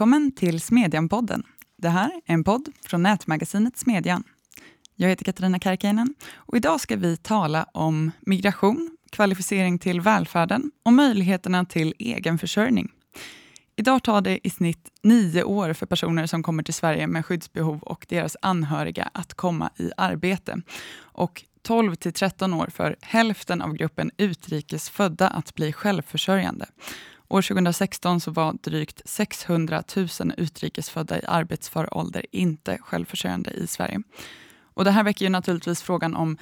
[0.00, 1.42] Välkommen till Smedjan-podden.
[1.76, 4.24] Det här är en podd från nätmagasinet Smedjan.
[4.94, 10.92] Jag heter Katarina Karkiainen och idag ska vi tala om migration, kvalificering till välfärden och
[10.92, 12.92] möjligheterna till egenförsörjning.
[13.76, 17.82] Idag tar det i snitt nio år för personer som kommer till Sverige med skyddsbehov
[17.82, 20.62] och deras anhöriga att komma i arbete.
[20.98, 26.66] Och 12 till 13 år för hälften av gruppen utrikesfödda att bli självförsörjande.
[27.30, 34.02] År 2016 så var drygt 600 000 utrikesfödda i arbetsför ålder inte självförsörjande i Sverige.
[34.74, 36.38] Och det här väcker ju naturligtvis frågan om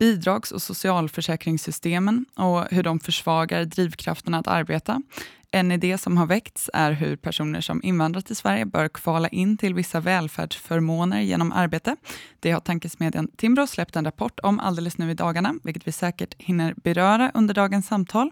[0.00, 5.02] bidrags och socialförsäkringssystemen och hur de försvagar drivkrafterna att arbeta.
[5.50, 9.56] En idé som har väckts är hur personer som invandrat till Sverige bör kvala in
[9.56, 11.96] till vissa välfärdsförmåner genom arbete.
[12.40, 16.34] Det har tankesmedjan Timbro släppt en rapport om alldeles nu i dagarna, vilket vi säkert
[16.38, 18.30] hinner beröra under dagens samtal,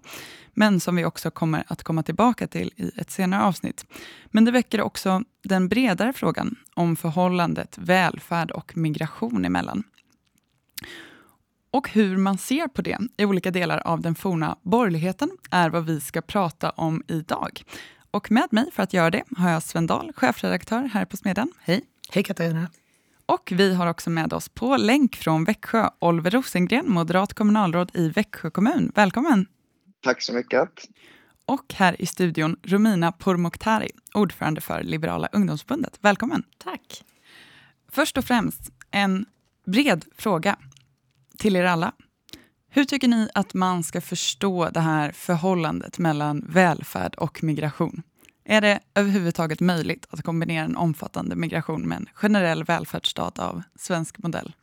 [0.54, 3.86] men som vi också kommer att komma tillbaka till i ett senare avsnitt.
[4.26, 9.84] Men det väcker också den bredare frågan om förhållandet välfärd och migration emellan
[11.70, 15.86] och hur man ser på det i olika delar av den forna borgerligheten är vad
[15.86, 17.62] vi ska prata om idag.
[18.10, 21.52] Och med mig för att göra det har jag Sven Dahl, chefredaktör här på Smedjan.
[21.60, 21.84] Hej!
[22.10, 22.70] Hej Katarina!
[23.26, 28.08] Och vi har också med oss på länk från Växjö, Oliver Rosengren, moderat kommunalråd i
[28.08, 28.92] Växjö kommun.
[28.94, 29.46] Välkommen!
[30.00, 30.70] Tack så mycket!
[31.46, 35.98] Och här i studion Romina Pourmokhtari, ordförande för Liberala ungdomsförbundet.
[36.00, 36.42] Välkommen!
[36.58, 37.04] Tack!
[37.88, 39.26] Först och främst, en
[39.66, 40.56] bred fråga
[41.38, 41.92] till er alla.
[42.70, 48.02] Hur tycker ni att man ska förstå det här förhållandet mellan välfärd och migration?
[48.44, 54.18] Är det överhuvudtaget möjligt att kombinera en omfattande migration med en generell välfärdsstat av svensk
[54.18, 54.54] modell?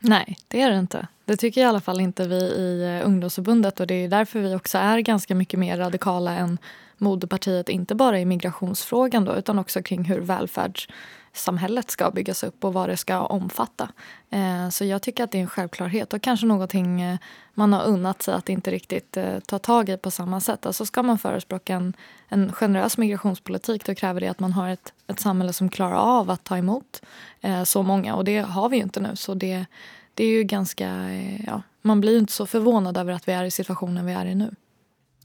[0.00, 1.08] Nej, det är det inte.
[1.30, 4.54] Det tycker i alla fall inte vi i eh, ungdomsförbundet och det är därför vi
[4.54, 6.58] också är ganska mycket mer radikala än
[6.98, 12.72] moderpartiet, inte bara i migrationsfrågan då, utan också kring hur välfärdssamhället ska byggas upp och
[12.72, 13.88] vad det ska omfatta.
[14.30, 17.18] Eh, så jag tycker att det är en självklarhet och kanske någonting eh,
[17.54, 20.66] man har unnat sig att inte riktigt ta tag i på samma sätt.
[20.66, 21.96] Alltså ska man förespråka en,
[22.28, 26.30] en generös migrationspolitik då kräver det att man har ett, ett samhälle som klarar av
[26.30, 27.02] att ta emot
[27.64, 29.16] så många och det har vi ju inte nu.
[29.16, 29.66] Så det,
[30.20, 30.88] det är ju ganska,
[31.46, 34.26] ja, man blir ju inte så förvånad över att vi är i situationen vi är
[34.26, 34.54] i nu.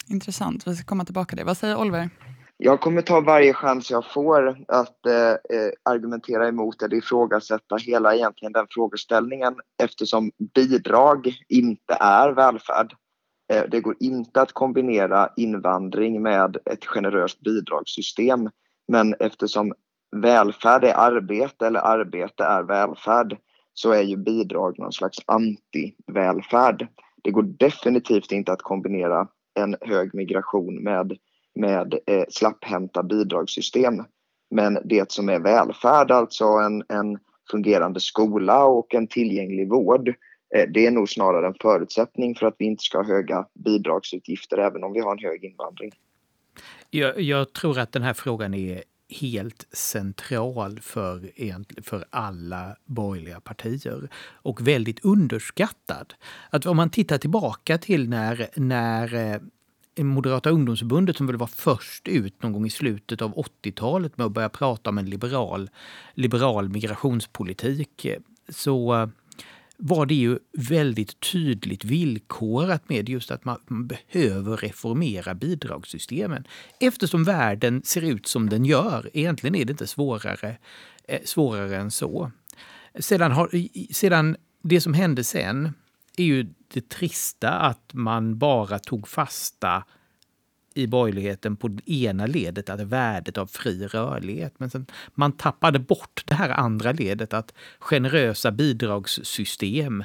[0.09, 1.43] Intressant, vi ska komma tillbaka till det.
[1.43, 2.09] Vad säger Oliver?
[2.57, 8.15] Jag kommer ta varje chans jag får att eh, eh, argumentera emot eller ifrågasätta hela
[8.15, 12.93] egentligen den frågeställningen eftersom bidrag inte är välfärd.
[13.53, 18.49] Eh, det går inte att kombinera invandring med ett generöst bidragssystem.
[18.87, 19.73] Men eftersom
[20.15, 23.37] välfärd är arbete eller arbete är välfärd
[23.75, 26.87] så är ju bidrag någon slags anti-välfärd.
[27.23, 31.17] Det går definitivt inte att kombinera en hög migration med
[31.55, 34.03] med eh, slapphänta bidragssystem.
[34.49, 37.19] Men det som är välfärd, alltså en, en
[37.51, 40.07] fungerande skola och en tillgänglig vård,
[40.55, 44.57] eh, det är nog snarare en förutsättning för att vi inte ska ha höga bidragsutgifter
[44.57, 45.91] även om vi har en hög invandring.
[46.89, 51.31] Jag, jag tror att den här frågan är helt central för,
[51.81, 56.13] för alla borgerliga partier och väldigt underskattad.
[56.49, 59.39] Att om man tittar tillbaka till när, när eh,
[60.03, 64.31] Moderata ungdomsförbundet som väl var först ut någon gång i slutet av 80-talet med att
[64.31, 65.69] börja prata om en liberal,
[66.13, 69.07] liberal migrationspolitik eh, så eh,
[69.77, 76.47] var det ju väldigt tydligt villkorat med just att man behöver reformera bidragssystemen.
[76.79, 79.09] Eftersom världen ser ut som den gör.
[79.13, 80.57] Egentligen är det inte svårare,
[81.07, 82.31] eh, svårare än så.
[82.99, 83.49] Sedan, har,
[83.93, 85.73] sedan det som hände sen
[86.17, 89.83] är ju det trista att man bara tog fasta
[90.75, 94.53] i borgerligheten på det ena ledet, att värdet av fri rörlighet.
[94.57, 100.03] Men sen, man tappade bort det här andra ledet, att generösa bidragssystem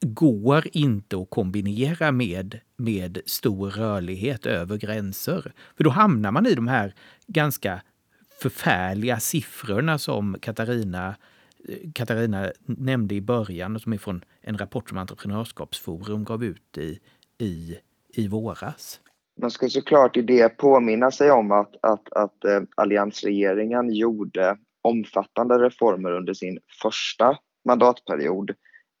[0.00, 5.52] går inte att kombinera med, med stor rörlighet över gränser.
[5.76, 6.94] För då hamnar man i de här
[7.26, 7.82] ganska
[8.42, 11.16] förfärliga siffrorna som Katarina
[11.68, 16.98] eh, Katarina nämnde i början, som är från en rapport som Entreprenörskapsforum gav ut i,
[17.38, 17.76] i,
[18.14, 19.00] i våras.
[19.40, 25.58] Man ska såklart i det påminna sig om att, att, att eh, alliansregeringen gjorde omfattande
[25.58, 28.50] reformer under sin första mandatperiod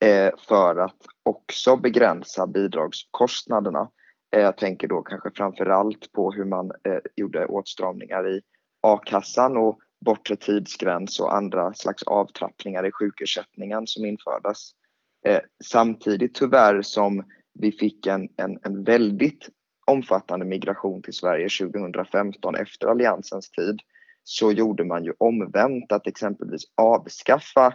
[0.04, 3.90] eh, för att också begränsa bidragskostnaderna.
[4.36, 6.72] Eh, jag tänker då kanske framför allt på hur man
[7.16, 8.40] gjorde åtstramningar i
[8.82, 14.70] a-kassan och bortre tidsgräns och andra slags avtrappningar i sjukersättningen som infördes.
[15.64, 17.24] Samtidigt tyvärr som
[17.54, 19.48] vi fick en, en, en väldigt
[19.86, 23.80] omfattande migration till Sverige 2015 efter Alliansens tid
[24.24, 27.66] så gjorde man ju omvänt att exempelvis avskaffa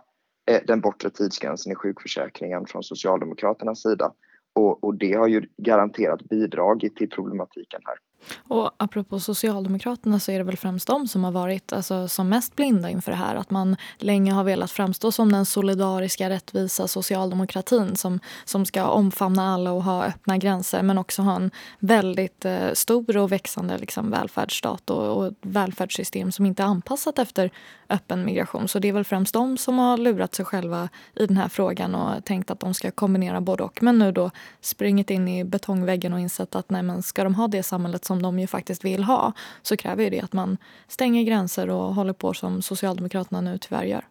[0.51, 4.13] eh, den bortre tidsgränsen i sjukförsäkringen från Socialdemokraternas sida.
[4.53, 7.97] Och, och det har ju garanterat bidragit till problematiken här.
[8.37, 12.55] Och apropå Socialdemokraterna så är det väl främst de som har varit alltså, som mest
[12.55, 13.35] blinda inför det här.
[13.35, 19.53] Att man länge har velat framstå som den solidariska, rättvisa socialdemokratin som, som ska omfamna
[19.53, 24.11] alla och ha öppna gränser men också ha en väldigt eh, stor och växande liksom,
[24.11, 27.51] välfärdsstat och, och välfärdssystem som inte är anpassat efter
[27.89, 28.67] öppen migration.
[28.67, 31.95] Så det är väl främst de som har lurat sig själva i den här frågan
[31.95, 33.83] och tänkt att de ska kombinera både och.
[33.83, 34.31] Men nu då
[34.61, 38.21] springit in i betongväggen och insett att nej, men ska de ha det samhället som
[38.21, 40.57] de ju faktiskt vill ha så kräver det att man
[40.87, 44.05] stänger gränser och håller på som Socialdemokraterna nu tyvärr gör.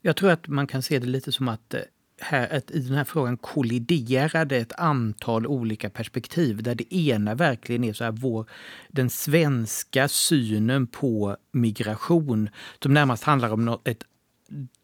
[0.00, 1.80] Jag tror att man kan se det lite som att eh,
[2.20, 7.84] här, att i den här frågan kolliderade ett antal olika perspektiv där det ena verkligen
[7.84, 8.46] är så här vår,
[8.88, 12.50] den svenska synen på migration
[12.82, 14.04] som närmast handlar om något, ett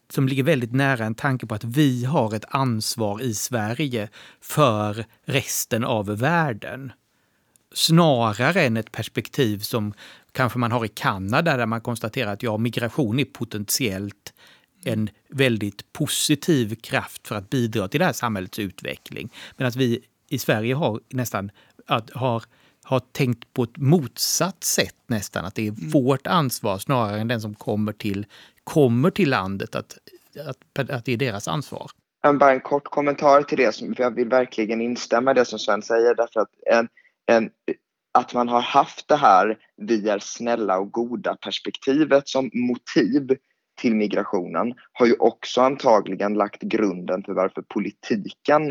[0.09, 4.09] som ligger väldigt nära en tanke på att vi har ett ansvar i Sverige
[4.41, 6.91] för resten av världen
[7.77, 9.93] snarare än ett perspektiv som
[10.31, 14.33] kanske man har i Kanada där man konstaterar att ja, migration är potentiellt
[14.83, 19.33] en väldigt positiv kraft för att bidra till det här samhällets utveckling.
[19.57, 21.51] Men att vi i Sverige har nästan
[21.85, 22.43] att, har,
[22.83, 25.45] har tänkt på ett motsatt sätt nästan.
[25.45, 25.89] Att det är mm.
[25.89, 28.25] vårt ansvar snarare än den som kommer till,
[28.63, 29.97] kommer till landet, att,
[30.79, 31.91] att, att det är deras ansvar.
[32.39, 35.81] Bara en kort kommentar till det, för jag vill verkligen instämma i det som Sven
[35.81, 36.15] säger.
[36.15, 36.87] Därför att en,
[37.31, 37.49] en,
[38.13, 43.37] att man har haft det här vi är snälla och goda perspektivet som motiv
[43.81, 48.69] till migrationen har ju också antagligen lagt grunden för varför politiken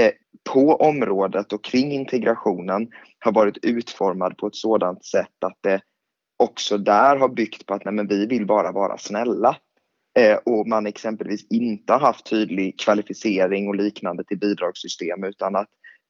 [0.00, 0.12] eh,
[0.50, 5.80] på området och kring integrationen har varit utformad på ett sådant sätt att det
[6.36, 9.56] också där har byggt på att nej, men vi vill bara vara snälla.
[10.18, 15.68] Eh, och man exempelvis inte har haft tydlig kvalificering och liknande till bidragssystem utan att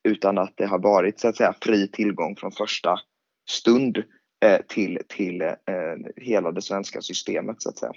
[0.09, 2.97] utan att det har varit så att säga fri tillgång från första
[3.51, 3.99] stund
[4.45, 5.55] eh, till, till eh,
[6.17, 7.93] hela det svenska systemet så att säga.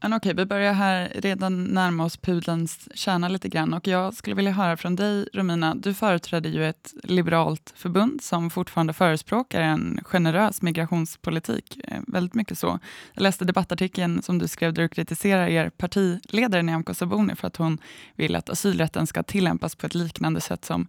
[0.00, 4.36] Men okej, vi börjar här redan närma oss pudelns kärna lite grann och jag skulle
[4.36, 5.74] vilja höra från dig Romina.
[5.74, 11.80] Du företräder ju ett liberalt förbund som fortfarande förespråkar en generös migrationspolitik.
[11.84, 12.78] Eh, väldigt mycket så.
[13.14, 17.56] Jag läste debattartikeln som du skrev där du kritiserar er partiledare Nyamko Sabuni för att
[17.56, 17.78] hon
[18.16, 20.88] vill att asylrätten ska tillämpas på ett liknande sätt som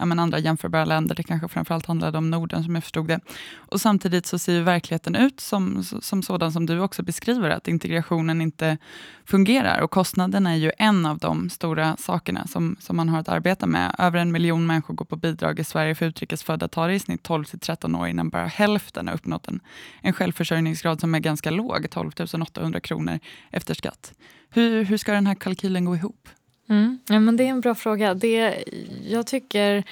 [0.00, 1.14] ja, men andra jämförbara länder.
[1.14, 3.20] Det kanske framförallt handlade om Norden som jag förstod det.
[3.56, 7.68] Och samtidigt så ser ju verkligheten ut som, som sådan som du också beskriver, att
[7.68, 8.78] integrationen inte
[9.24, 9.80] fungerar.
[9.80, 13.66] Och kostnaden är ju en av de stora sakerna som, som man har att arbeta
[13.66, 13.94] med.
[13.98, 17.22] Över en miljon människor går på bidrag i Sverige för utrikesfödda tar det i snitt
[17.22, 19.60] 12 till 13 år innan bara hälften har uppnått en,
[20.02, 22.10] en självförsörjningsgrad som är ganska låg, 12
[22.42, 23.18] 800 kronor
[23.50, 24.12] efter skatt.
[24.50, 26.28] Hur, hur ska den här kalkylen gå ihop?
[26.68, 26.98] Mm.
[27.08, 28.14] Ja, men det är en bra fråga.
[28.14, 28.64] Det,
[29.08, 29.84] jag tycker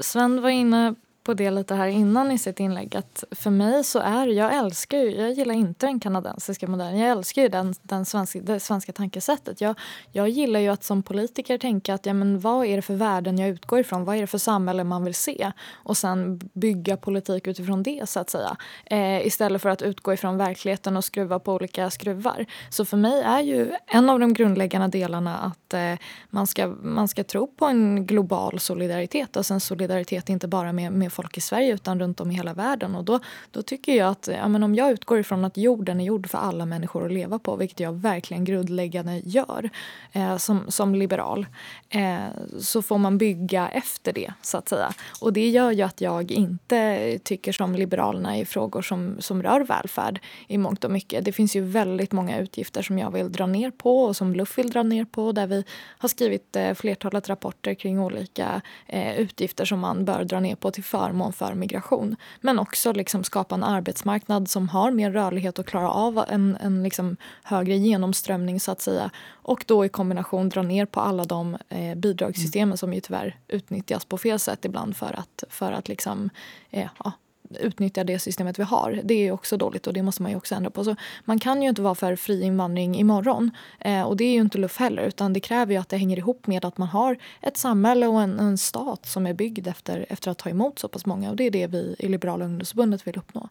[0.00, 3.98] Sven var inne på det lite här innan i sitt inlägg att för mig så
[3.98, 8.04] är, jag älskar ju, jag gillar inte den kanadensiska modellen, jag älskar ju den, den
[8.04, 9.60] svenska, det svenska tankesättet.
[9.60, 9.78] Jag,
[10.12, 13.38] jag gillar ju att som politiker tänka att ja, men vad är det för värden
[13.38, 17.46] jag utgår ifrån, vad är det för samhälle man vill se och sen bygga politik
[17.46, 18.56] utifrån det så att säga.
[18.84, 22.46] Eh, istället för att utgå ifrån verkligheten och skruva på olika skruvar.
[22.70, 25.94] Så för mig är ju en av de grundläggande delarna att eh,
[26.30, 30.92] man, ska, man ska tro på en global solidaritet, alltså en solidaritet inte bara med,
[30.92, 32.94] med folk i Sverige utan runt om i hela världen.
[32.94, 36.04] Och då, då tycker jag att ja, men om jag utgår ifrån att jorden är
[36.04, 39.70] gjord för alla människor att leva på, vilket jag verkligen grundläggande gör
[40.12, 41.46] eh, som, som liberal,
[41.88, 42.18] eh,
[42.60, 44.92] så får man bygga efter det så att säga.
[45.20, 49.60] Och det gör ju att jag inte tycker som Liberalerna i frågor som, som rör
[49.60, 51.24] välfärd i mångt och mycket.
[51.24, 54.58] Det finns ju väldigt många utgifter som jag vill dra ner på och som Luff
[54.58, 55.64] vill dra ner på där vi
[55.98, 60.70] har skrivit eh, flertalet rapporter kring olika eh, utgifter som man bör dra ner på
[60.70, 62.16] till för förmån för migration.
[62.40, 66.82] Men också liksom skapa en arbetsmarknad som har mer rörlighet och klarar av en, en
[66.82, 69.10] liksom högre genomströmning så att säga.
[69.30, 72.76] Och då i kombination dra ner på alla de eh, bidragssystemen mm.
[72.76, 76.30] som ju tyvärr utnyttjas på fel sätt ibland för att, för att liksom,
[76.70, 77.12] eh, ja,
[77.60, 79.00] utnyttjar det systemet vi har.
[79.04, 80.84] Det är också dåligt och det måste man ju också ändra på.
[80.84, 83.50] Så man kan ju inte vara för fri invandring imorgon.
[83.78, 86.16] Eh, och det är ju inte luff heller utan det kräver ju att det hänger
[86.16, 90.06] ihop med att man har ett samhälle och en, en stat som är byggd efter,
[90.08, 93.06] efter att ta emot så pass många och det är det vi i Liberala ungdomsförbundet
[93.06, 93.48] vill uppnå.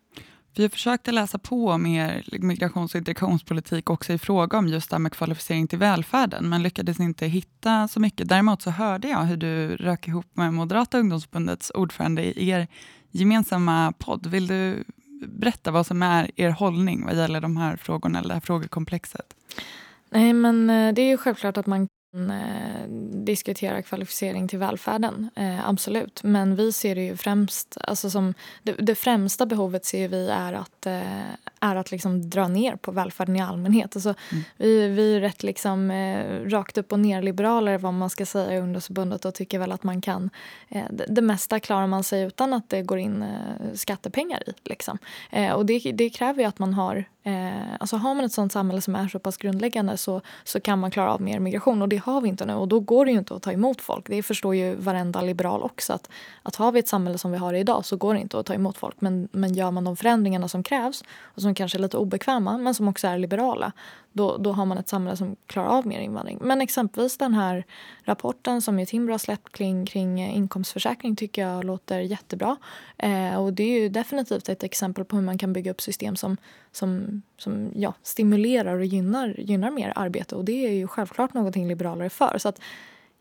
[0.56, 5.00] Vi försökte läsa på mer migrations och integrationspolitik också i fråga om just det här
[5.00, 8.29] med kvalificering till välfärden, men lyckades inte hitta så mycket.
[8.29, 12.68] Däremot så hörde jag hur du rök ihop med Moderata ungdomsförbundets ordförande i er
[13.12, 14.28] gemensamma podd.
[14.28, 14.84] Vill du
[15.28, 19.34] berätta vad som är er hållning vad gäller de här frågorna, eller det här frågekomplexet?
[20.10, 22.88] Nej, men eh, det är ju självklart att man kan eh,
[23.25, 26.24] diskutera kvalificering till välfärden, eh, absolut.
[26.24, 30.54] Men vi ser det ju främst, alltså som, det, det främsta behovet ser vi är
[30.54, 30.88] att,
[31.60, 33.96] är att liksom dra ner på välfärden i allmänhet.
[33.96, 34.44] Alltså, mm.
[34.58, 38.54] vi, vi är rätt liksom, eh, rakt upp och ner liberaler vad man ska säga
[38.54, 40.30] i ungdomsförbundet och tycker väl att man kan,
[40.70, 44.54] eh, det, det, mesta klarar man sig utan att det går in eh, skattepengar i.
[44.63, 44.98] Liksom.
[45.32, 48.51] Eh, och det, det kräver ju att man har Eh, alltså har man ett sånt
[48.51, 51.89] samhälle som är så pass grundläggande så, så kan man klara av mer migration och
[51.89, 54.06] det har vi inte nu och då går det ju inte att ta emot folk.
[54.08, 56.10] Det förstår ju varenda liberal också att,
[56.44, 58.54] att har vi ett samhälle som vi har idag så går det inte att ta
[58.54, 61.98] emot folk men, men gör man de förändringarna som krävs och som kanske är lite
[61.98, 63.74] obekväma men som också är liberala
[64.13, 66.38] då, då har man ett samhälle som klarar av mer invandring.
[66.41, 67.65] Men exempelvis den här
[68.03, 72.58] rapporten som Timbro har släppt kring, kring eh, inkomstförsäkring tycker jag låter jättebra.
[72.98, 76.15] Eh, och det är ju definitivt ett exempel på hur man kan bygga upp system
[76.15, 76.38] som,
[76.72, 80.36] som, som ja, stimulerar och gynnar, gynnar mer arbete.
[80.36, 82.38] Och det är ju självklart någonting liberaler är för.
[82.38, 82.62] Så att,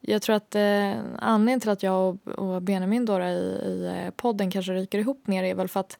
[0.00, 4.10] jag tror att eh, anledningen till att jag och, och Benjamin Dora i, i eh,
[4.10, 5.98] podden kanske ryker ihop mer är väl för att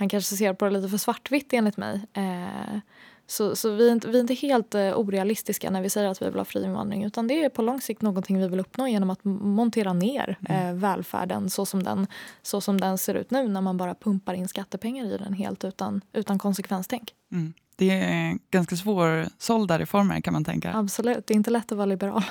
[0.00, 2.00] han kanske ser på det lite för svartvitt enligt mig.
[2.12, 2.78] Eh,
[3.26, 6.22] så, så vi, är inte, vi är inte helt eh, orealistiska när vi säger att
[6.22, 8.88] vi vill ha fri invandring utan det är på lång sikt någonting vi vill uppnå
[8.88, 10.68] genom att montera ner mm.
[10.68, 12.06] eh, välfärden så som, den,
[12.42, 15.64] så som den ser ut nu när man bara pumpar in skattepengar i den helt
[15.64, 17.14] utan, utan konsekvenstänk.
[17.32, 17.52] Mm.
[17.76, 20.72] Det är ganska svårsålda reformer kan man tänka.
[20.74, 22.24] Absolut, det är inte lätt att vara liberal.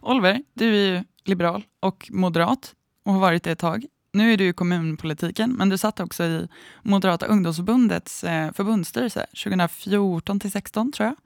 [0.00, 2.74] Oliver, du är ju liberal och moderat
[3.04, 6.24] och har varit det ett tag nu är du i kommunpolitiken, men du satt också
[6.24, 6.48] i
[6.82, 11.16] Moderata ungdomsförbundets eh, förbundsstyrelse 2014 till 16 tror jag.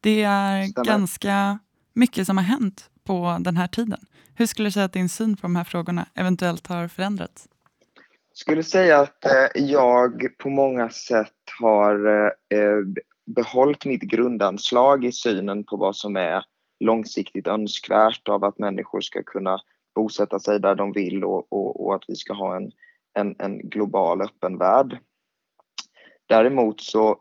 [0.00, 0.86] Det är Stämmer.
[0.86, 1.58] ganska
[1.92, 4.00] mycket som har hänt på den här tiden.
[4.34, 7.48] Hur skulle du säga att din syn på de här frågorna eventuellt har förändrats?
[8.30, 15.12] Jag skulle säga att eh, jag på många sätt har eh, behållit mitt grundanslag i
[15.12, 16.44] synen på vad som är
[16.80, 19.58] långsiktigt önskvärt av att människor ska kunna
[19.94, 22.70] bosätta sig där de vill och, och, och att vi ska ha en,
[23.18, 24.98] en, en, global öppen värld.
[26.26, 27.18] Däremot så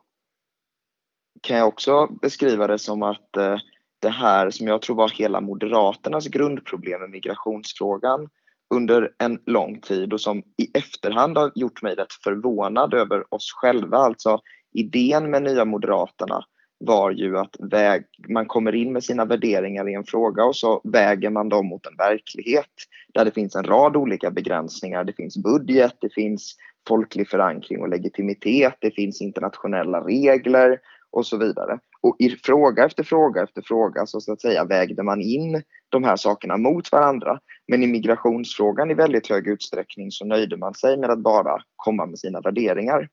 [1.41, 3.57] kan jag också beskriva det som att eh,
[3.99, 8.29] det här som jag tror var hela Moderaternas grundproblem med migrationsfrågan
[8.73, 13.51] under en lång tid och som i efterhand har gjort mig rätt förvånad över oss
[13.51, 13.97] själva.
[13.97, 14.39] Alltså
[14.71, 16.45] idén med Nya Moderaterna
[16.79, 20.81] var ju att väg, man kommer in med sina värderingar i en fråga och så
[20.83, 22.65] väger man dem mot en verklighet
[23.13, 25.03] där det finns en rad olika begränsningar.
[25.03, 26.55] Det finns budget, det finns
[26.87, 30.79] folklig förankring och legitimitet, det finns internationella regler
[31.11, 31.79] och så vidare.
[32.01, 36.03] Och i fråga efter fråga efter fråga så, så att säga vägde man in de
[36.03, 37.39] här sakerna mot varandra.
[37.67, 42.05] Men i migrationsfrågan i väldigt hög utsträckning så nöjde man sig med att bara komma
[42.05, 43.09] med sina värderingar.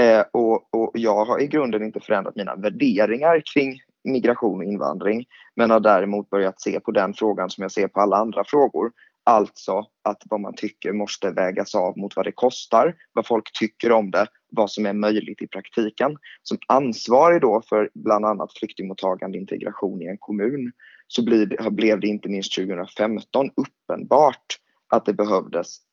[0.00, 5.26] Eh, och, och, jag har i grunden inte förändrat mina värderingar kring migration och invandring
[5.56, 8.92] men har däremot börjat se på den frågan som jag ser på alla andra frågor.
[9.24, 13.92] Alltså att vad man tycker måste vägas av mot vad det kostar, vad folk tycker
[13.92, 16.16] om det, vad som är möjligt i praktiken.
[16.42, 20.72] Som ansvarig då för bland annat flyktingmottagande integration i en kommun
[21.06, 21.24] så
[21.70, 24.56] blev det inte minst 2015 uppenbart
[24.88, 25.85] att det behövdes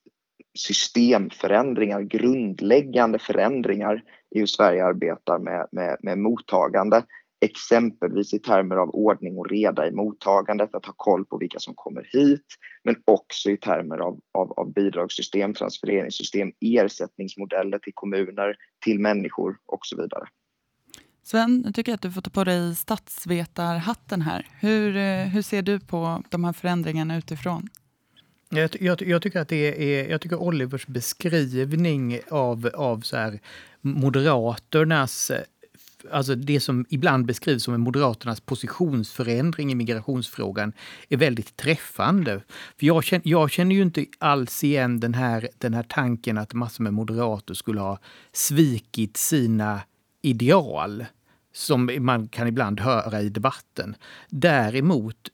[0.54, 4.04] systemförändringar, grundläggande förändringar
[4.36, 7.04] i hur Sverige arbetar med, med, med mottagande.
[7.46, 11.74] Exempelvis i termer av ordning och reda i mottagandet, att ha koll på vilka som
[11.76, 12.46] kommer hit,
[12.84, 18.56] men också i termer av, av, av bidragssystem, transfereringssystem, ersättningsmodeller till kommuner,
[18.86, 20.28] till människor och så vidare.
[21.24, 24.48] Sven, nu tycker jag att du får ta på dig statsvetarhatten här.
[24.60, 27.70] Hur, eh, hur ser du på de här förändringarna utifrån?
[28.56, 33.40] Jag, jag, jag, tycker att det är, jag tycker Olivers beskrivning av, av så här
[33.82, 35.32] Moderaternas
[36.12, 40.74] alltså det som ibland beskrivs som Moderaternas positionsförändring i migrationsfrågan
[41.10, 42.42] är väldigt träffande.
[42.80, 46.54] För jag känner, jag känner ju inte alls igen den här, den här tanken att
[46.54, 48.00] massor med moderater skulle ha
[48.32, 49.82] svikit sina
[50.22, 51.06] ideal
[51.54, 53.96] som man kan ibland höra i debatten.
[54.30, 55.30] Däremot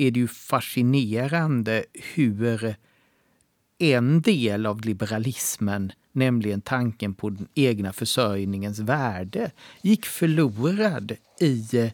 [0.00, 2.74] är det ju fascinerande hur
[3.78, 9.50] en del av liberalismen, nämligen tanken på den egna försörjningens värde,
[9.82, 11.90] gick förlorad i,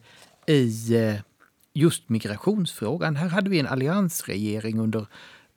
[0.46, 1.20] i
[1.72, 3.16] just migrationsfrågan.
[3.16, 5.06] Här hade vi en alliansregering under,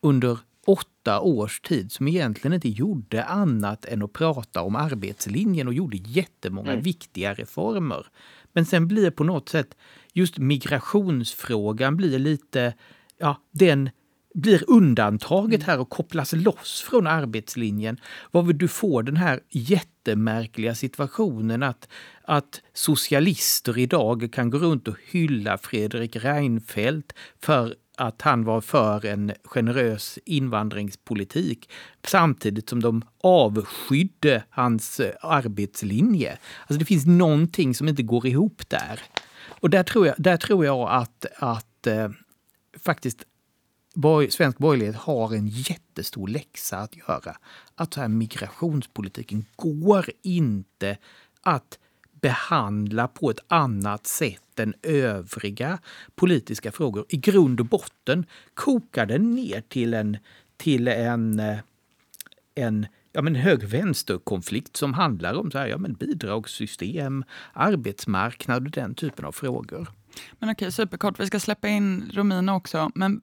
[0.02, 5.74] under åtta års tid som egentligen inte gjorde annat än att prata om arbetslinjen och
[5.74, 6.84] gjorde jättemånga mm.
[6.84, 8.08] viktiga reformer.
[8.54, 9.76] Men sen blir på något sätt
[10.14, 12.74] just migrationsfrågan blir lite,
[13.18, 13.90] ja, den
[14.34, 17.98] blir undantaget här och kopplas loss från arbetslinjen.
[18.32, 21.88] Varför du får den här jättemärkliga situationen att,
[22.24, 29.06] att socialister idag kan gå runt och hylla Fredrik Reinfeldt för att han var för
[29.06, 31.70] en generös invandringspolitik
[32.08, 36.38] samtidigt som de avskydde hans eh, arbetslinje.
[36.62, 39.02] Alltså det finns någonting som inte går ihop där.
[39.48, 42.10] Och där tror jag, där tror jag att, att eh,
[42.80, 43.24] faktiskt
[43.94, 47.36] borg, svensk borgerlighet har en jättestor läxa att göra.
[47.76, 50.98] Att så här, migrationspolitiken går inte
[51.42, 51.80] att
[52.22, 55.80] behandla på ett annat sätt än övriga
[56.16, 57.06] politiska frågor.
[57.10, 60.18] I grund och botten kokar den ner till en,
[60.58, 61.60] till en, eh,
[62.56, 67.24] en ja, men hög-vänster-konflikt som handlar om så här, ja, men bidragssystem,
[67.54, 69.88] arbetsmarknad och den typen av frågor.
[70.40, 71.20] Men okej, superkort.
[71.20, 72.92] Vi ska släppa in Romina också.
[72.96, 73.22] Men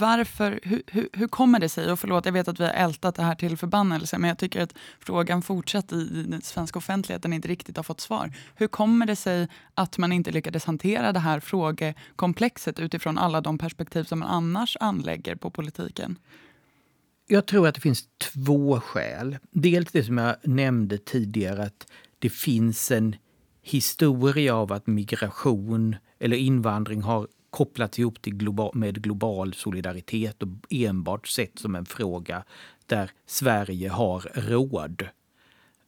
[0.00, 3.14] varför, hur, hur, hur, kommer det sig, och förlåt jag vet att vi har ältat
[3.14, 7.48] det här till förbannelse, men jag tycker att frågan fortsatt i den svenska offentligheten inte
[7.48, 8.32] riktigt har fått svar.
[8.54, 13.58] Hur kommer det sig att man inte lyckades hantera det här frågekomplexet utifrån alla de
[13.58, 16.18] perspektiv som man annars anlägger på politiken?
[17.26, 19.38] Jag tror att det finns två skäl.
[19.50, 21.86] Dels det som jag nämnde tidigare, att
[22.18, 23.16] det finns en
[23.62, 30.48] historia av att migration eller invandring har kopplats ihop till global, med global solidaritet och
[30.70, 32.44] enbart sett som en fråga
[32.86, 35.08] där Sverige har råd.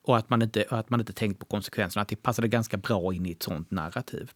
[0.02, 3.14] Och att man inte, att man inte tänkt på konsekvenserna, att det passade ganska bra
[3.14, 4.30] in i ett sånt narrativ.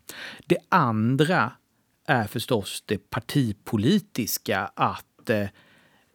[0.47, 1.53] Det andra
[2.07, 5.49] är förstås det partipolitiska, att eh,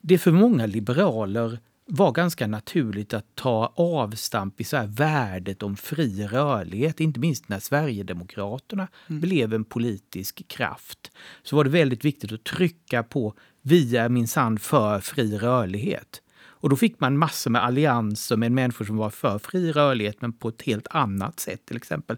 [0.02, 1.60] det för många liberaler
[1.94, 7.00] var ganska naturligt att ta avstamp i så här värdet om fri rörlighet.
[7.00, 9.22] Inte minst när Sverigedemokraterna mm.
[9.22, 11.12] blev en politisk kraft.
[11.44, 16.22] Så var det väldigt viktigt att trycka på vi är minsann för fri rörlighet.
[16.40, 20.34] Och då fick man massor med allianser med människor som var för fri rörlighet men
[20.34, 21.66] på ett helt annat sätt.
[21.66, 22.18] Till exempel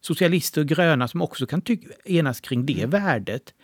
[0.00, 1.62] socialister och gröna som också kan
[2.04, 2.90] enas kring det mm.
[2.90, 3.54] värdet.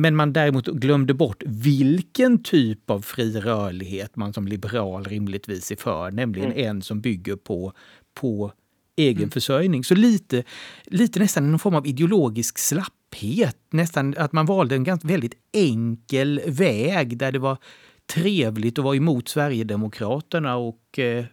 [0.00, 5.76] Men man däremot glömde bort vilken typ av fri rörlighet man som liberal rimligtvis är
[5.76, 6.66] för, nämligen mm.
[6.66, 7.72] en som bygger på,
[8.14, 8.52] på
[8.96, 9.30] egen mm.
[9.30, 9.84] försörjning.
[9.84, 10.44] Så lite,
[10.84, 13.56] lite nästan en form av ideologisk slapphet.
[13.70, 17.58] Nästan att man valde en ganska väldigt enkel väg där det var
[18.06, 21.24] trevligt att vara emot Sverigedemokraterna och eh,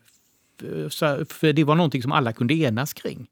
[1.30, 3.28] för det var någonting som alla kunde enas kring.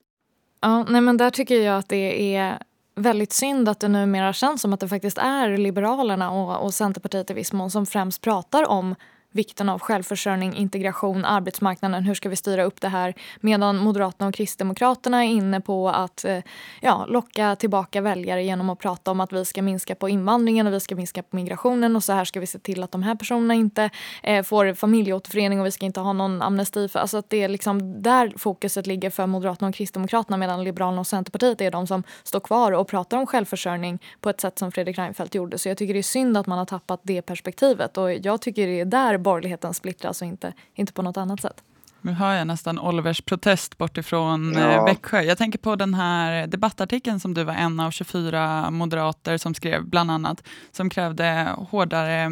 [0.61, 2.59] Ja, nej men där tycker jag att det är
[2.95, 7.31] väldigt synd att det numera känns som att det faktiskt är Liberalerna och, och Centerpartiet
[7.31, 8.95] i viss mån som främst pratar om
[9.33, 13.13] vikten av självförsörjning, integration, arbetsmarknaden, hur ska vi styra upp det här?
[13.39, 16.39] Medan Moderaterna och Kristdemokraterna är inne på att eh,
[16.81, 20.73] ja, locka tillbaka väljare genom att prata om att vi ska minska på invandringen och
[20.73, 23.15] vi ska minska på migrationen och så här ska vi se till att de här
[23.15, 23.89] personerna inte
[24.23, 26.87] eh, får familjeåterförening och vi ska inte ha någon amnesti.
[26.87, 30.99] För, alltså att det är liksom där fokuset ligger för Moderaterna och Kristdemokraterna medan Liberalerna
[30.99, 34.71] och Centerpartiet är de som står kvar och pratar om självförsörjning på ett sätt som
[34.71, 35.57] Fredrik Reinfeldt gjorde.
[35.57, 38.67] Så jag tycker det är synd att man har tappat det perspektivet och jag tycker
[38.67, 41.63] det är där borgerligheten splittras och inte, inte på något annat sätt.
[42.01, 44.71] Nu hör jag nästan Olivers protest bortifrån ja.
[44.71, 45.21] Eh, Växjö.
[45.21, 49.85] Jag tänker på den här debattartikeln som du var en av 24 moderater som skrev,
[49.85, 52.23] bland annat, som krävde hårdare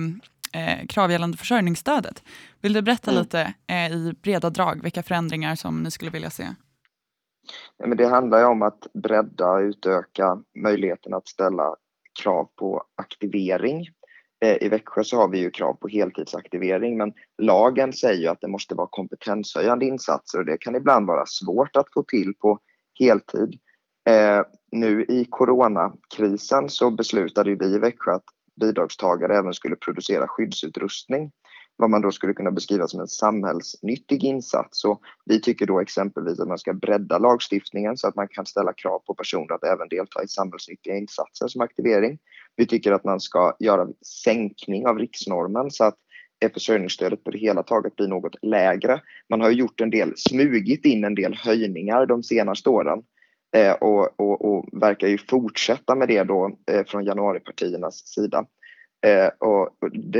[0.53, 2.23] eh, krav gällande försörjningsstödet.
[2.61, 3.23] Vill du berätta mm.
[3.23, 6.47] lite eh, i breda drag vilka förändringar som ni skulle vilja se?
[7.77, 11.75] Ja, men det handlar ju om att bredda och utöka möjligheten att ställa
[12.23, 13.87] krav på aktivering
[14.41, 18.41] Eh, I Växjö så har vi ju krav på heltidsaktivering men lagen säger ju att
[18.41, 22.59] det måste vara kompetenshöjande insatser och det kan ibland vara svårt att få till på
[22.99, 23.59] heltid.
[24.09, 28.25] Eh, nu i coronakrisen så beslutade vi i Växjö att
[28.61, 31.31] bidragstagare även skulle producera skyddsutrustning
[31.81, 34.85] vad man då skulle kunna beskriva som en samhällsnyttig insats.
[34.85, 38.73] Och vi tycker då exempelvis att man ska bredda lagstiftningen så att man kan ställa
[38.73, 42.19] krav på personer att även delta i samhällsnyttiga insatser som aktivering.
[42.61, 43.93] Vi tycker att man ska göra en
[44.23, 45.95] sänkning av riksnormen så att
[46.53, 49.01] försörjningsstödet på det hela taget blir något lägre.
[49.29, 53.03] Man har gjort en del, smugit in en del höjningar de senaste åren
[53.55, 58.45] eh, och, och, och, verkar ju fortsätta med det då eh, från januaripartiernas sida.
[59.05, 59.69] Eh, och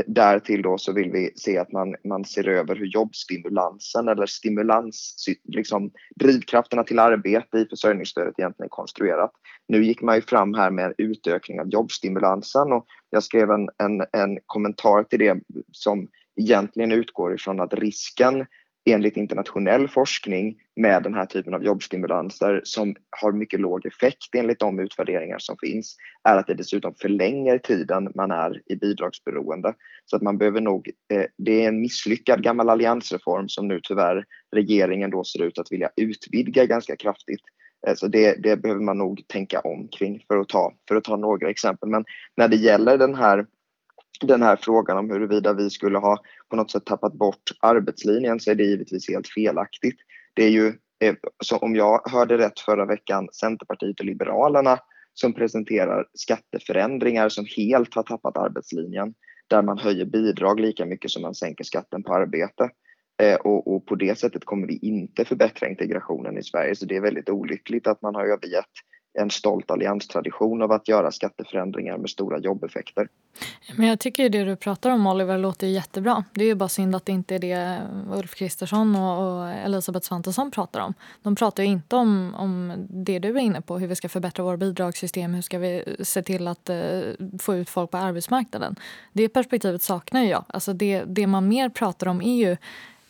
[0.07, 5.25] därtill då så vill vi se att man, man ser över hur jobbstimulansen eller stimulans,
[5.43, 9.31] liksom drivkrafterna till arbete i försörjningsstödet egentligen är konstruerat.
[9.67, 13.69] Nu gick man ju fram här med en utökning av jobbstimulansen och jag skrev en,
[13.77, 15.39] en, en kommentar till det
[15.71, 18.45] som egentligen utgår ifrån att risken
[18.85, 24.59] enligt internationell forskning med den här typen av jobbstimulanser som har mycket låg effekt enligt
[24.59, 25.95] de utvärderingar som finns
[26.29, 29.73] är att det dessutom förlänger tiden man är i bidragsberoende.
[30.05, 34.25] Så att man behöver nog, eh, det är en misslyckad gammal alliansreform som nu tyvärr
[34.55, 37.41] regeringen då ser ut att vilja utvidga ganska kraftigt.
[37.87, 41.03] Eh, så det, det behöver man nog tänka om kring för att, ta, för att
[41.03, 41.89] ta några exempel.
[41.89, 42.05] Men
[42.37, 43.45] när det gäller den här
[44.27, 46.17] den här frågan om huruvida vi skulle ha
[46.49, 49.97] på något sätt tappat bort arbetslinjen så är det givetvis helt felaktigt.
[50.33, 50.67] Det är ju,
[50.99, 54.79] eh, så om jag hörde rätt förra veckan, Centerpartiet och Liberalerna
[55.13, 59.13] som presenterar skatteförändringar som helt har tappat arbetslinjen
[59.47, 62.69] där man höjer bidrag lika mycket som man sänker skatten på arbete.
[63.21, 66.95] Eh, och, och, på det sättet kommer vi inte förbättra integrationen i Sverige så det
[66.95, 68.65] är väldigt olyckligt att man har övergett
[69.13, 73.07] en stolt allianstradition av att göra skatteförändringar med stora jobbeffekter.
[73.75, 76.23] Men jag tycker det du pratar om Oliver låter jättebra.
[76.33, 77.81] Det är ju bara synd att det inte är det
[78.13, 80.93] Ulf Kristersson och, Elisabeth Svantesson pratar om.
[81.21, 84.43] De pratar ju inte om, om det du är inne på, hur vi ska förbättra
[84.43, 87.01] våra bidragssystem, hur ska vi se till att eh,
[87.39, 88.75] få ut folk på arbetsmarknaden.
[89.13, 90.45] Det perspektivet saknar jag.
[90.47, 92.57] Alltså det, det man mer pratar om är ju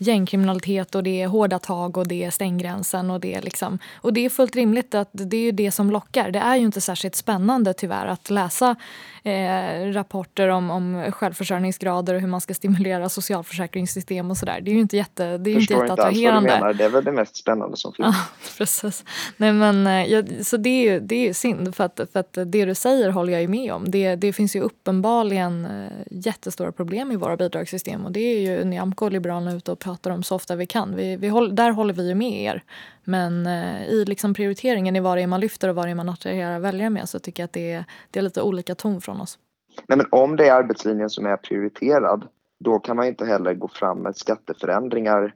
[0.02, 3.12] gängkriminalitet och det är hårda tag och det är stänggränsen.
[3.12, 6.32] Och det, är liksom, och det är fullt rimligt att det är det som lockar.
[6.32, 8.76] Det är ju inte särskilt spännande tyvärr att läsa
[9.24, 14.62] eh, rapporter om, om självförsörjningsgrader och hur man ska stimulera socialförsäkringssystem och sådär.
[14.62, 16.54] Det är ju inte jätte, det är inte jätteattraherande.
[16.54, 18.08] Inte alls Det är väl det mest spännande som finns.
[18.08, 18.16] Ja,
[18.58, 19.04] precis.
[19.38, 22.38] Nej, men, eh, ja, så det är ju det är synd för att, för att
[22.46, 23.92] det du säger håller jag ju med om.
[23.92, 28.64] Det, det finns ju uppenbarligen eh, jättestora problem i våra bidragssystem och det är ju
[28.64, 30.96] Nyamko och Liberalerna ute och pratar om så ofta vi kan.
[30.96, 32.64] Vi, vi håll, där håller vi ju med er.
[33.04, 35.96] Men eh, i liksom prioriteringen i vad det är man lyfter och vad det är
[35.96, 39.02] man attraherar väljare med så tycker jag att det är, det är lite olika ton
[39.02, 39.40] från oss.
[39.88, 42.28] Nej, men om det är arbetslinjen som är prioriterad
[42.64, 45.36] då kan man inte heller gå fram med skatteförändringar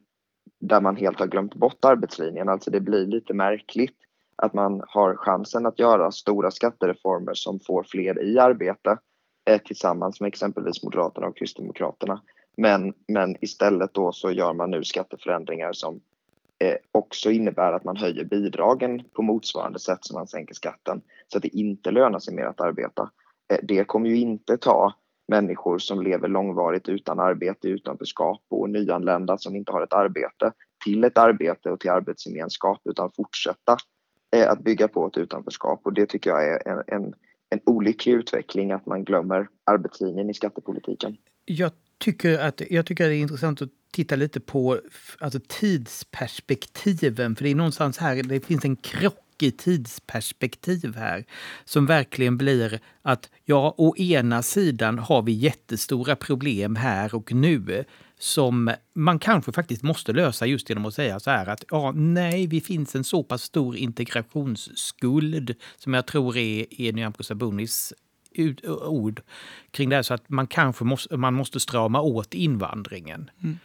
[0.60, 2.50] där man helt har glömt bort arbetslinjen.
[2.50, 3.96] Alltså det blir lite märkligt
[4.36, 8.98] att man har chansen att göra stora skattereformer som får fler i arbete
[9.50, 12.22] eh, tillsammans med exempelvis Moderaterna och Kristdemokraterna.
[12.58, 16.02] Men, men istället då så gör man nu skatteförändringar som
[16.60, 21.38] eh, också innebär att man höjer bidragen på motsvarande sätt som man sänker skatten så
[21.38, 23.10] att det inte lönar sig mer att arbeta.
[23.52, 24.94] Eh, det kommer ju inte ta
[25.28, 30.52] människor som lever långvarigt utan arbete, utanförskap och nyanlända som inte har ett arbete
[30.84, 33.78] till ett arbete och till arbetsgemenskap utan fortsätta
[34.36, 37.14] eh, att bygga på ett utanförskap och det tycker jag är en, en,
[37.50, 41.18] en olycklig utveckling att man glömmer arbetslinjen i skattepolitiken.
[41.46, 44.80] Jag tycker att, jag tycker att det är intressant att titta lite på
[45.20, 47.36] alltså, tidsperspektiven.
[47.36, 51.26] För det är någonstans här, det finns en krock i tidsperspektiv här
[51.66, 57.86] som verkligen blir att ja, å ena sidan har vi jättestora problem här och nu
[58.20, 62.48] som man kanske faktiskt måste lösa just genom att säga så här att ja, nej,
[62.48, 67.94] vi finns en så pass stor integrationsskuld som jag tror är, är Nyamko Sabunis
[68.68, 69.22] ord
[69.72, 73.30] kring det här så att man kanske måste, man måste strama åt invandringen.
[73.44, 73.58] Mm.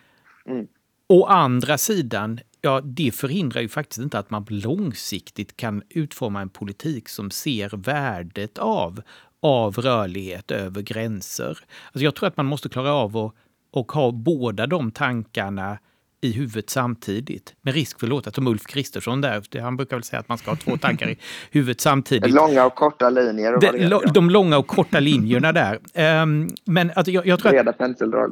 [0.47, 0.67] Mm.
[1.09, 6.49] Å andra sidan, ja, det förhindrar ju faktiskt inte att man långsiktigt kan utforma en
[6.49, 9.03] politik som ser värdet av,
[9.41, 11.59] av rörlighet över gränser.
[11.87, 13.35] Alltså jag tror att man måste klara av att
[13.71, 15.79] och ha båda de tankarna
[16.21, 17.55] i huvudet samtidigt.
[17.63, 19.61] Med risk för att låta som Ulf Kristersson där.
[19.61, 21.17] Han brukar väl säga att man ska ha två tankar i
[21.51, 22.35] huvudet samtidigt.
[22.35, 23.55] Långa och korta linjer.
[23.55, 25.79] Och de, de långa och korta linjerna där.
[26.23, 27.67] Um, men alltså, jag, jag, tror att,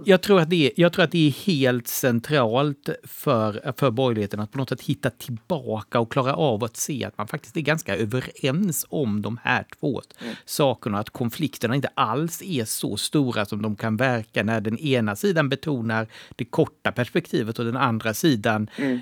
[0.05, 4.41] jag, tror att det är, jag tror att det är helt centralt för, för borgerligheten
[4.41, 7.61] att på något sätt hitta tillbaka och klara av att se att man faktiskt är
[7.61, 10.35] ganska överens om de här två mm.
[10.45, 10.99] sakerna.
[10.99, 15.49] Att konflikterna inte alls är så stora som de kan verka när den ena sidan
[15.49, 19.01] betonar det korta perspektivet och den andra sidan mm.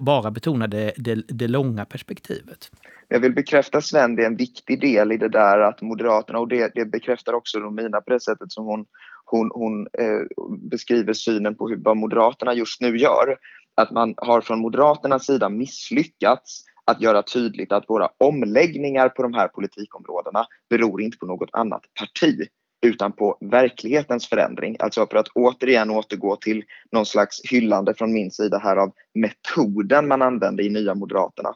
[0.00, 2.70] bara betonar det, det, det långa perspektivet.
[3.08, 6.48] Jag vill bekräfta Sven, det är en viktig del i det där att Moderaterna, och
[6.48, 8.84] det, det bekräftar också Romina på det sättet som hon,
[9.24, 13.36] hon, hon eh, beskriver synen på hur, vad Moderaterna just nu gör.
[13.74, 19.34] Att man har från Moderaternas sida misslyckats att göra tydligt att våra omläggningar på de
[19.34, 22.48] här politikområdena beror inte på något annat parti
[22.84, 24.76] utan på verklighetens förändring.
[24.78, 30.08] Alltså för att återigen återgå till någon slags hyllande från min sida här av metoden
[30.08, 31.54] man använde i Nya Moderaterna.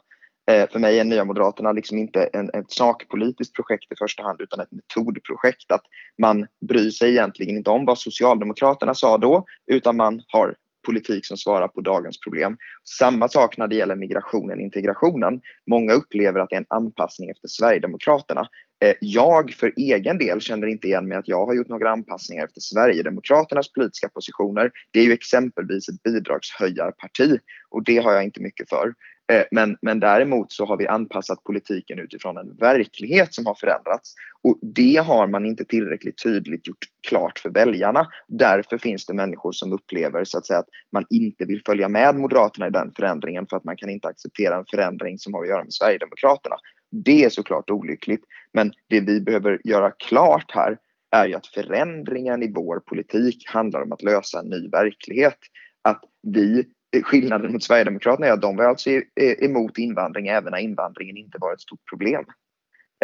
[0.51, 4.41] Eh, för mig är Nya Moderaterna liksom inte en, ett sakpolitiskt projekt i första hand
[4.41, 5.71] utan ett metodprojekt.
[5.71, 5.83] Att
[6.21, 11.37] man bryr sig egentligen inte om vad Socialdemokraterna sa då utan man har politik som
[11.37, 12.57] svarar på dagens problem.
[12.99, 15.41] Samma sak när det gäller migrationen, integrationen.
[15.67, 18.47] Många upplever att det är en anpassning efter Sverigedemokraterna.
[18.81, 22.45] Eh, jag för egen del känner inte igen mig att jag har gjort några anpassningar
[22.45, 24.71] efter Sverigedemokraternas politiska positioner.
[24.91, 27.39] Det är ju exempelvis ett bidragshöjarparti
[27.69, 28.93] och det har jag inte mycket för.
[29.31, 34.13] Eh, men, men däremot så har vi anpassat politiken utifrån en verklighet som har förändrats.
[34.41, 38.07] Och det har man inte tillräckligt tydligt gjort klart för väljarna.
[38.27, 42.15] Därför finns det människor som upplever så att, säga, att man inte vill följa med
[42.15, 45.49] Moderaterna i den förändringen för att man kan inte acceptera en förändring som har att
[45.49, 46.55] göra med Sverigedemokraterna.
[46.91, 48.23] Det är såklart olyckligt.
[48.53, 50.77] Men det vi behöver göra klart här
[51.11, 55.37] är ju att förändringen i vår politik handlar om att lösa en ny verklighet.
[55.81, 56.65] Att vi
[57.03, 61.53] skillnaden mot Sverigedemokraterna är att de var alltså emot invandring även när invandringen inte var
[61.53, 62.25] ett stort problem.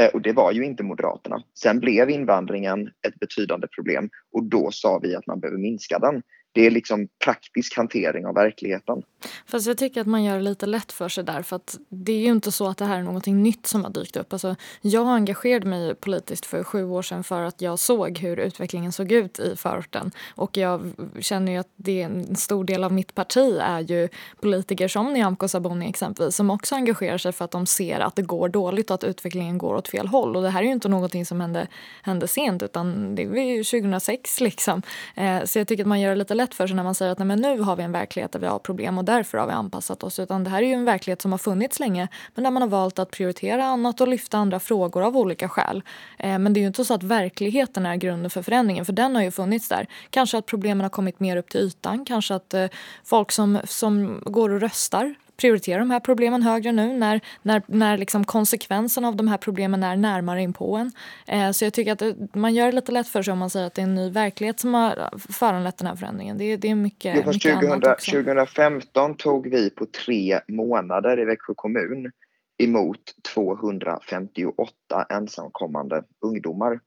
[0.02, 1.44] Eh, och det var ju inte Moderaterna.
[1.60, 6.22] Sen blev invandringen ett betydande problem och då sa vi att man behöver minska den
[6.56, 9.02] det är liksom praktisk hantering av verkligheten.
[9.46, 12.12] Fast jag tycker att man gör det lite lätt för sig där för att det
[12.12, 14.34] är ju inte så att det här är någonting nytt som har dykt upp.
[14.34, 18.92] Alltså, jag engagerade mig politiskt för sju år sedan för att jag såg hur utvecklingen
[18.92, 22.94] såg ut i förorten och jag känner ju att det är en stor del av
[22.94, 24.10] mitt parti är ju
[24.42, 28.22] politiker som Nyamko Sabuni exempelvis som också engagerar sig för att de ser att det
[28.22, 30.90] går dåligt och att utvecklingen går åt fel håll och det här är ju inte
[30.90, 31.68] någonting som hände,
[32.04, 34.82] hände sent utan det var ju 2006 liksom.
[35.16, 36.96] Eh, så jag tycker att man gör det lite lätt lätt för sig när man
[36.96, 39.38] säger att nej, men nu har vi en verklighet där vi har problem och därför
[39.38, 40.20] har vi anpassat oss.
[40.20, 42.70] Utan det här är ju en verklighet som har funnits länge men där man har
[42.70, 45.84] valt att prioritera annat och lyfta andra frågor av olika skäl.
[46.20, 49.16] Eh, men det är ju inte så att verkligheten är grunden för förändringen för den
[49.16, 49.88] har ju funnits där.
[50.10, 52.68] Kanske att problemen har kommit mer upp till ytan, kanske att eh,
[53.04, 57.98] folk som, som går och röstar prioritera de här problemen högre nu när, när, när
[57.98, 60.92] liksom konsekvenserna av de här problemen är närmare in på en.
[61.28, 63.50] Eh, så jag tycker att det, man gör det lite lätt för sig om man
[63.50, 66.38] säger att det är en ny verklighet som har föranlett den här förändringen.
[66.38, 68.12] Det, det är mycket, jo, mycket 2000, annat också.
[68.12, 72.12] 2015 tog vi på tre månader i Växjö kommun
[72.58, 73.00] emot
[73.34, 74.74] 258
[75.10, 76.80] ensamkommande ungdomar.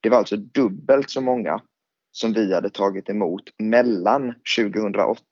[0.00, 1.60] Det var alltså dubbelt så många
[2.12, 5.22] som vi hade tagit emot mellan 2008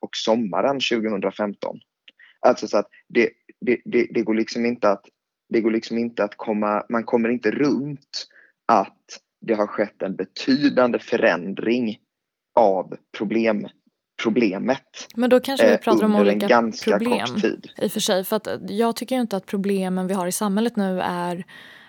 [0.00, 1.78] och sommaren 2015.
[2.46, 3.30] Alltså så att det,
[3.60, 5.04] det, det, det, går liksom inte att
[5.48, 8.26] det går liksom inte att komma, man kommer inte runt
[8.66, 11.98] att det har skett en betydande förändring
[12.54, 13.68] av problem,
[14.22, 15.08] problemet.
[15.16, 17.26] Men då kanske vi eh, pratar om olika problem
[17.76, 18.24] i och för sig.
[18.24, 21.44] För att jag tycker inte att problemen vi har i samhället nu är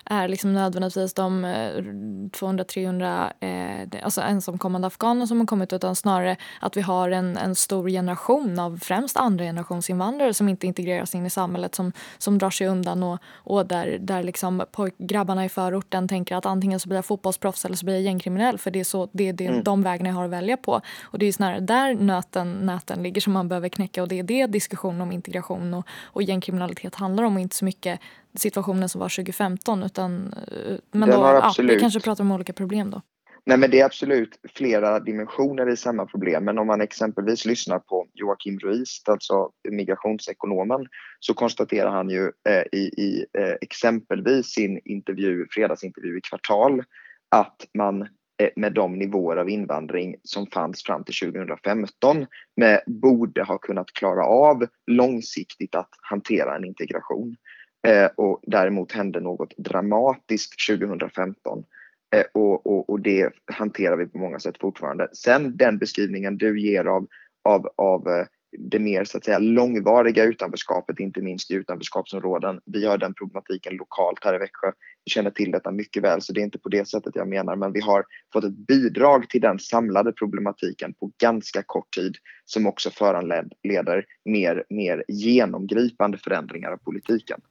[0.10, 6.36] är liksom nödvändigtvis de 200-300 eh, eh, alltså ensamkommande afghaner som har kommit utan snarare
[6.62, 11.16] att vi har en, en stor generation av främst andra generations invandrare som inte integreras
[11.16, 14.66] in i samhället som, som drar sig undan och, och där, där liksom
[14.98, 18.58] grabbarna i förorten tänker att antingen så blir jag fotbollsproffs eller så blir jag gängkriminell
[18.58, 19.64] för det är, så, det är det, mm.
[19.64, 20.82] de vägarna jag har att välja på.
[21.04, 24.24] Och det är snarare där nöten, näten ligger som man behöver knäcka och det är
[24.24, 28.00] det diskussionen om integration och, och gängkriminalitet handlar om och inte så mycket
[28.40, 29.84] situationen som var 2015.
[29.84, 33.02] Utan, eh, men då, ja, vi kanske pratar om olika problem då.
[33.48, 36.46] Nej men det är absolut flera dimensioner i samma problem.
[36.46, 40.88] Men om man exempelvis lyssnar på Joakim Ruiz, alltså migrationsekonomen,
[41.20, 46.84] så konstaterar han ju eh, i, i eh, exempelvis sin intervju, fredagsintervju i Kvartal
[47.30, 48.02] att man
[48.42, 53.94] eh, med de nivåer av invandring som fanns fram till 2015 med, borde ha kunnat
[53.94, 57.36] klara av långsiktigt att hantera en integration.
[57.88, 61.64] Eh, och däremot hände något dramatiskt 2015
[62.16, 65.10] eh, och, och, och, det hanterar vi på många sätt fortfarande.
[65.14, 67.08] Sen den beskrivningen du ger av,
[67.44, 68.26] av, av eh,
[68.58, 72.62] det mer så att säga långvariga utanförskapet, inte minst i utanförskapsområden.
[72.66, 74.72] Vi har den problematiken lokalt här i Växjö.
[75.06, 77.56] Vi känner till detta mycket väl, så det är inte på det sättet jag menar,
[77.56, 82.68] men vi har fått ett bidrag till den samlade problematiken på ganska kort tid som
[82.68, 87.42] också föranleder mer, mer genomgripande förändringar av politiken.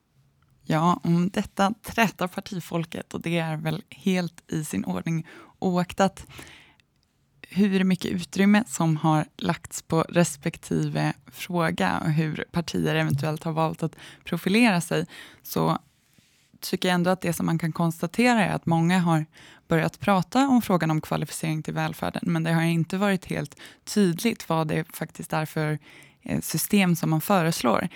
[0.69, 5.27] Ja, om detta trätar partifolket och det är väl helt i sin ordning
[5.59, 6.27] oaktat
[7.49, 13.83] hur mycket utrymme som har lagts på respektive fråga och hur partier eventuellt har valt
[13.83, 15.07] att profilera sig
[15.43, 15.79] så
[16.61, 19.27] tycker jag ändå att det som man kan konstatera är att många har
[19.69, 24.49] börjat prata om frågan om kvalificering till välfärden men det har inte varit helt tydligt
[24.49, 25.79] vad det faktiskt är för
[26.23, 27.89] eh, system som man föreslår.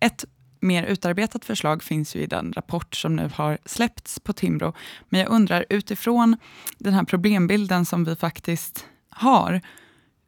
[0.00, 0.24] Ett
[0.64, 4.72] mer utarbetat förslag finns ju i den rapport som nu har släppts på Timbro.
[5.08, 6.36] Men jag undrar utifrån
[6.78, 9.60] den här problembilden som vi faktiskt har,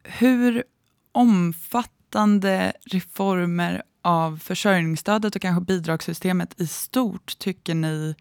[0.05, 0.65] hur
[1.13, 8.15] omfattande reformer av försörjningsstödet och kanske bidragssystemet i stort tycker ni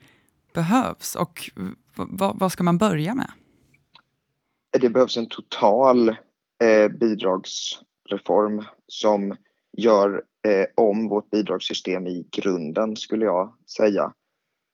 [0.53, 1.49] behövs och
[2.33, 3.31] vad ska man börja med?
[4.79, 9.35] Det behövs en total eh, bidragsreform som
[9.77, 14.13] gör eh, om vårt bidragssystem i grunden skulle jag säga.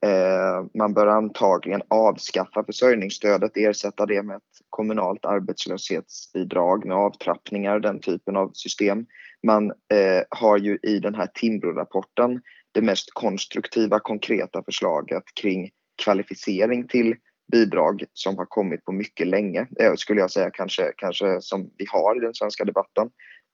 [0.06, 8.00] Eh, man bör antagligen avskaffa försörjningsstödet, ersätta det med ett kommunalt arbetslöshetsbidrag med avtrappningar, den
[8.00, 9.06] typen av system.
[9.44, 15.70] Man eh, har ju i den här Timbro-rapporten det mest konstruktiva, konkreta förslaget kring
[16.04, 17.16] kvalificering till
[17.52, 21.86] bidrag som har kommit på mycket länge, eh, skulle jag säga, kanske, kanske som vi
[21.92, 23.10] har i den svenska debatten.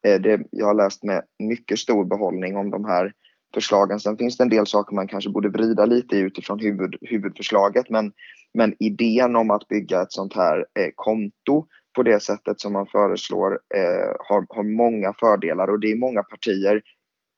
[0.08, 3.14] Eh, det, jag har läst med mycket stor behållning om de här
[3.54, 4.00] förslagen.
[4.00, 8.12] Sen finns det en del saker man kanske borde vrida lite utifrån huvud, huvudförslaget men,
[8.54, 11.66] men idén om att bygga ett sånt här eh, konto
[11.96, 16.24] på det sättet som man föreslår eh, har, har många fördelar och det är många
[16.24, 16.82] partier,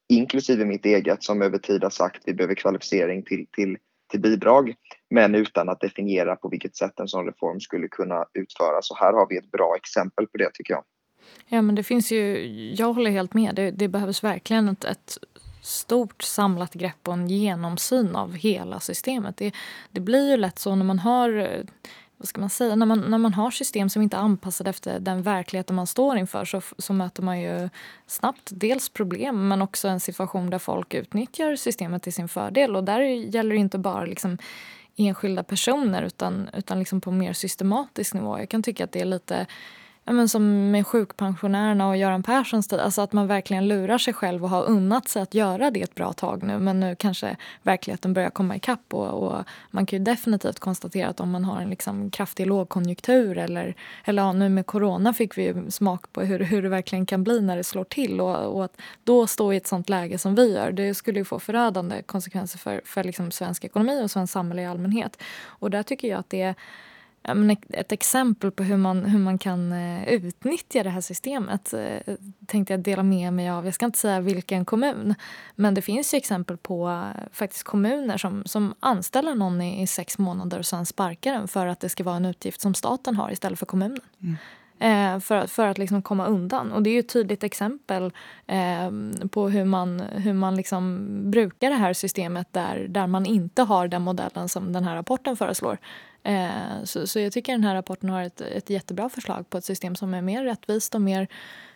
[0.10, 3.78] inklusive mitt eget, som över tid har sagt att vi behöver kvalificering till, till,
[4.12, 4.74] till bidrag
[5.10, 8.92] men utan att definiera på vilket sätt en sån reform skulle kunna utföras.
[8.92, 10.84] Och här har vi ett bra exempel på det tycker jag.
[11.48, 15.18] Ja men det finns ju, jag håller helt med, det, det behövs verkligen ett, ett
[15.62, 19.38] stort samlat grepp och en genomsyn av hela systemet.
[19.38, 19.54] Det,
[19.92, 21.64] det blir ju lätt så när man har
[22.20, 25.00] vad ska man säga, när man, när man har system som inte är anpassade efter
[25.00, 27.70] den verkligheten man står inför så, så möter man ju
[28.08, 32.76] snabbt dels problem men också en situation där folk utnyttjar systemet till sin fördel.
[32.76, 34.38] Och där gäller det inte bara liksom
[34.96, 38.40] enskilda personer utan, utan liksom på mer systematisk nivå.
[38.40, 39.46] Jag kan tycka att det är lite
[40.14, 42.80] men som med sjukpensionärerna och Göran Perssons tid.
[42.80, 45.96] Alltså att man verkligen lurar sig själv och har unnat sig att göra det ett
[45.96, 46.60] bra tag nu.
[46.60, 48.94] Men nu kanske verkligheten börjar komma ikapp.
[48.94, 53.38] Och, och man kan ju definitivt konstatera att om man har en liksom kraftig lågkonjunktur
[53.38, 57.24] eller, eller ja, nu med corona fick vi smak på hur, hur det verkligen kan
[57.24, 58.22] bli när det slår till.
[58.22, 61.26] Och, och att då stå i ett sånt läge som vi gör, det skulle ju
[61.26, 65.22] få förödande konsekvenser för, för liksom svensk ekonomi och svensk samhälle i allmänhet.
[65.46, 66.56] Och där tycker jag att det är
[67.70, 72.16] ett exempel på hur man, hur man kan eh, utnyttja det här systemet eh,
[72.46, 73.66] tänkte jag dela med mig av.
[73.66, 75.16] Jag ska inte säga vilken kommun,
[75.56, 79.88] men det finns ju exempel på eh, faktiskt kommuner som, som anställer någon i, i
[79.88, 83.16] sex månader och sen sparkar den för att det ska vara en utgift som staten
[83.16, 84.02] har istället för kommunen.
[84.22, 84.36] Mm.
[85.22, 86.72] För, för att liksom komma undan.
[86.72, 88.12] Och Det är ett tydligt exempel
[88.48, 88.92] eh,
[89.32, 93.88] på hur man, hur man liksom brukar det här systemet där, där man inte har
[93.88, 95.78] den modellen som den här rapporten föreslår.
[96.24, 99.66] Eh, så, så jag tycker den här rapporten har ett, ett jättebra förslag på ett
[99.66, 101.28] system som är mer rättvist och mer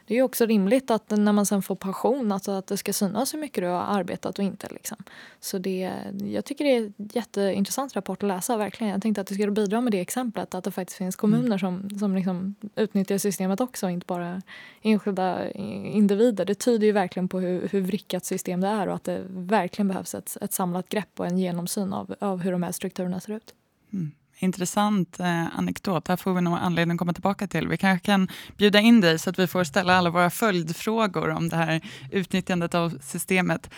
[0.06, 3.34] det är också rimligt att när man sen får pension alltså att det ska synas
[3.34, 4.68] hur mycket du har arbetat och inte.
[4.70, 4.98] Liksom.
[5.40, 5.92] Så det,
[6.24, 8.58] jag tycker det är en jätteintressant rapport att läsa.
[8.58, 8.94] verkligen.
[8.94, 11.60] Jag tänkte att det skulle bidra med det exemplet att det faktiskt finns kommuner mm.
[11.60, 14.42] som, som liksom utnyttjar systemet också inte bara
[14.82, 16.46] enskilda individer.
[16.46, 19.88] Det tyder ju verkligen på hur, hur vrickat system det är och att det verkligen
[19.88, 23.34] behövs ett, ett samlat grepp och en genomsyn av, av hur de här strukturerna ser
[23.34, 23.54] ut.
[23.94, 26.06] Mm intressant eh, anekdot.
[26.06, 27.68] Det här får vi nog anledning att komma tillbaka till.
[27.68, 31.50] Vi kanske kan bjuda in dig så att vi får ställa alla våra följdfrågor om
[31.50, 33.70] det här utnyttjandet av systemet.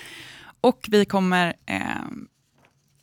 [0.62, 1.80] Och vi kommer eh,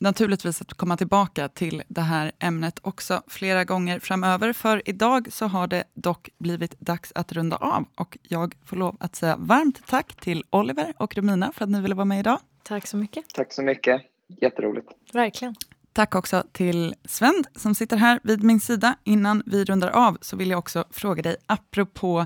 [0.03, 4.53] naturligtvis att komma tillbaka till det här ämnet också flera gånger framöver.
[4.53, 8.97] För idag så har det dock blivit dags att runda av och jag får lov
[8.99, 12.39] att säga varmt tack till Oliver och Romina för att ni ville vara med idag.
[12.63, 13.25] Tack så mycket.
[13.33, 14.01] Tack så mycket.
[14.41, 14.87] Jätteroligt.
[15.13, 15.55] Verkligen.
[15.93, 18.95] Tack också till Sven som sitter här vid min sida.
[19.03, 22.25] Innan vi rundar av så vill jag också fråga dig, apropå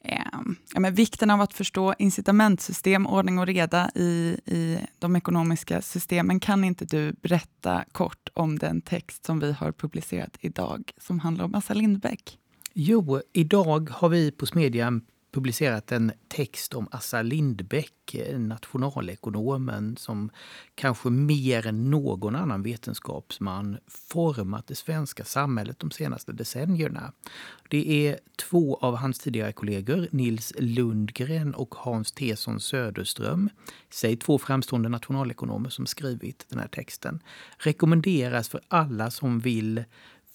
[0.00, 0.18] eh,
[0.74, 6.40] ja, vikten av att förstå incitamentsystem, ordning och reda i, i de ekonomiska systemen.
[6.40, 11.44] Kan inte du berätta kort om den text som vi har publicerat idag som handlar
[11.44, 12.38] om Assa Lindbeck?
[12.74, 15.02] Jo, idag har vi på Smedjan
[15.36, 20.30] publicerat en text om Assa Lindbeck, eh, nationalekonomen som
[20.74, 23.78] kanske mer än någon annan vetenskapsman
[24.12, 27.12] format det svenska samhället de senaste decennierna.
[27.68, 33.50] Det är två av hans tidigare kollegor, Nils Lundgren och Hans Tesson Söderström,
[33.90, 37.22] säg två framstående nationalekonomer som skrivit den här texten.
[37.58, 39.84] Rekommenderas för alla som vill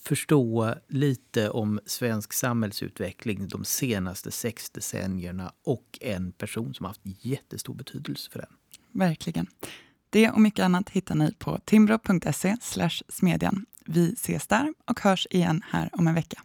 [0.04, 7.74] förstå lite om svensk samhällsutveckling de senaste sex decennierna och en person som haft jättestor
[7.74, 8.50] betydelse för den.
[8.92, 9.48] Verkligen.
[10.10, 12.58] Det och mycket annat hittar ni på timbro.se
[13.10, 13.66] smedjan.
[13.86, 16.42] Vi ses där och hörs igen här om en vecka.